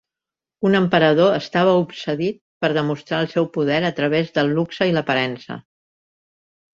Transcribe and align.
Un 0.67 0.75
emperador 0.77 1.33
estava 1.39 1.75
obsedit 1.81 2.39
per 2.65 2.71
demostrar 2.77 3.19
el 3.25 3.29
seu 3.33 3.49
poder 3.57 3.77
a 3.91 3.91
través 3.99 4.31
del 4.39 4.49
luxe 4.61 4.89
i 4.93 4.97
l'aparença. 4.97 5.59